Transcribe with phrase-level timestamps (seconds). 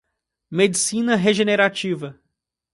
[0.49, 2.19] Medicina regenerativa